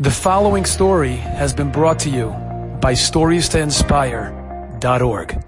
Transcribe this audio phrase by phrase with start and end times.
[0.00, 2.28] The following story has been brought to you
[2.80, 5.42] by StoriesToInspire.org.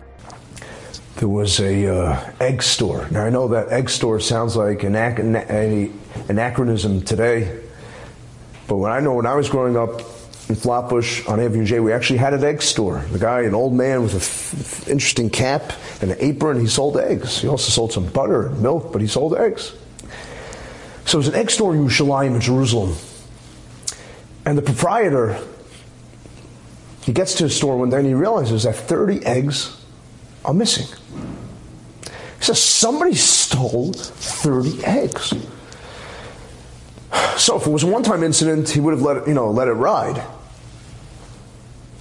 [1.18, 3.06] There was a uh, egg store.
[3.12, 5.92] Now I know that egg store sounds like an ac-
[6.28, 7.60] anachronism today,
[8.66, 10.00] but when I know when I was growing up
[10.48, 13.04] in Flatbush on Avenue J, we actually had an egg store.
[13.12, 15.72] The guy, an old man with an f- interesting cap
[16.02, 17.38] and an apron, he sold eggs.
[17.38, 19.74] He also sold some butter and milk, but he sold eggs.
[21.04, 22.96] So it was an egg store in Yerushalayim in Jerusalem.
[24.50, 25.38] And the proprietor,
[27.02, 29.80] he gets to the store one day and he realizes that 30 eggs
[30.44, 30.88] are missing.
[32.02, 35.34] He says, somebody stole 30 eggs.
[37.36, 39.68] So if it was a one-time incident, he would have let it, you know, let
[39.68, 40.20] it ride.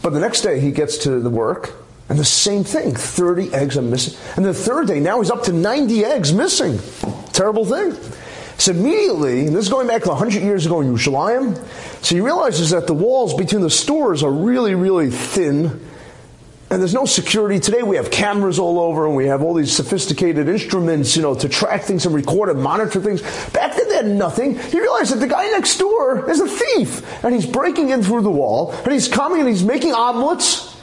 [0.01, 1.73] But the next day he gets to the work
[2.09, 4.19] and the same thing, 30 eggs are missing.
[4.35, 6.79] And the third day, now he's up to 90 eggs missing.
[7.31, 7.95] Terrible thing.
[8.59, 11.55] So immediately, this is going back to 100 years ago in Yerushalayim,
[12.03, 15.87] so he realizes that the walls between the stores are really, really thin,
[16.69, 17.61] and there's no security.
[17.61, 21.35] Today we have cameras all over, and we have all these sophisticated instruments, you know,
[21.35, 23.21] to track things and record and monitor things.
[23.51, 24.59] Back then they had nothing.
[24.59, 28.23] He realized that the guy next door is a thief, and he's breaking in through
[28.23, 30.75] the wall, and he's coming and he's making omelets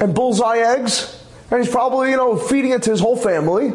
[0.00, 1.18] and bullseye eggs,
[1.50, 3.72] and he's probably, you know, feeding it to his whole family.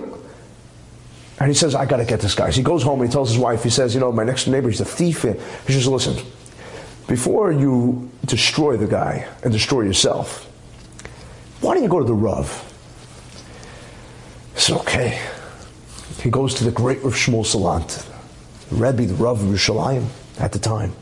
[1.41, 2.51] And he says, I got to get this guy.
[2.51, 4.45] So he goes home and he tells his wife, he says, You know, my next
[4.45, 5.23] neighbor, he's a thief.
[5.23, 6.23] He says, Listen,
[7.07, 10.45] before you destroy the guy and destroy yourself,
[11.61, 12.47] why don't you go to the Rav?
[14.53, 15.19] He says, Okay.
[16.21, 18.07] He goes to the great Rav Shmuel Salant,
[18.69, 20.05] Rebbe, the Rav of Yerushalayim
[20.39, 20.93] at the time.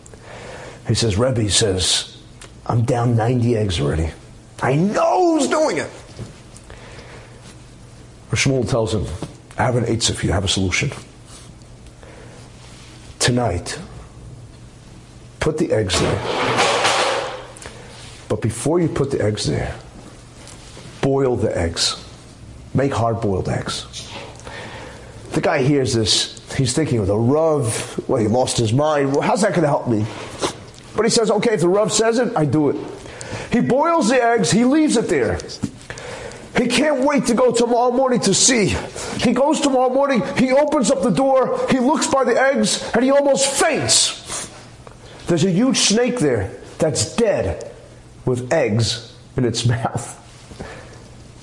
[0.87, 2.17] He says, Rebbe, he says,
[2.65, 4.11] I'm down 90 eggs already.
[4.61, 5.89] I know who's doing it.
[8.31, 9.05] Shmuel tells him,
[9.59, 10.89] I have an eitzah for you, I have a solution.
[13.19, 13.77] Tonight,
[15.41, 16.55] put the eggs there.
[18.29, 19.75] But before you put the eggs there,
[21.01, 22.01] boil the eggs.
[22.73, 23.85] Make hard boiled eggs.
[25.31, 29.11] The guy hears this, he's thinking of the Rav, well, he lost his mind.
[29.11, 30.05] Well, how's that going to help me?
[30.95, 32.77] But he says, okay, if the Rav says it, I do it.
[33.51, 35.37] He boils the eggs, he leaves it there.
[36.59, 38.75] He can't wait to go tomorrow morning to see.
[39.23, 43.01] He goes tomorrow morning, he opens up the door, he looks by the eggs, and
[43.01, 44.49] he almost faints.
[45.27, 47.71] There's a huge snake there that's dead
[48.25, 50.17] with eggs in its mouth.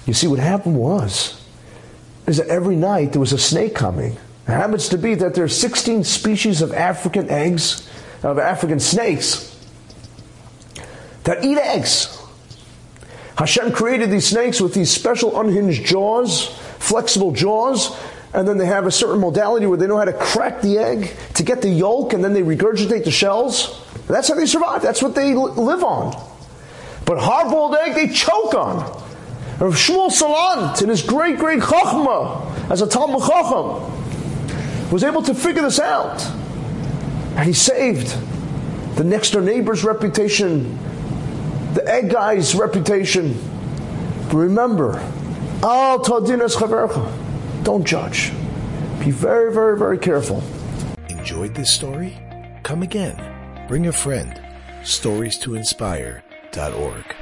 [0.06, 1.42] You see, what happened was,
[2.26, 4.12] is that every night there was a snake coming.
[4.12, 7.88] It happens to be that there are 16 species of African eggs,
[8.22, 9.58] of African snakes,
[11.24, 12.15] that eat eggs.
[13.36, 16.48] Hashem created these snakes with these special unhinged jaws,
[16.78, 17.94] flexible jaws,
[18.32, 21.14] and then they have a certain modality where they know how to crack the egg
[21.34, 23.82] to get the yolk, and then they regurgitate the shells.
[24.08, 24.82] That's how they survive.
[24.82, 26.14] That's what they live on.
[27.04, 28.76] But hard-boiled egg, they choke on.
[29.58, 35.34] Rav Shmuel Salant, in his great, great chachma, as a Talmid Chacham, was able to
[35.34, 36.22] figure this out.
[37.36, 38.14] And he saved
[38.96, 40.78] the next door neighbor's reputation,
[41.76, 43.38] the egg guy's reputation.
[44.32, 44.98] Remember,
[45.62, 47.04] al chavercha.
[47.64, 48.32] Don't judge.
[48.98, 50.42] Be very, very, very careful.
[51.10, 52.16] Enjoyed this story?
[52.62, 53.20] Come again.
[53.68, 54.40] Bring a friend.
[54.84, 57.16] Stories to inspire.org.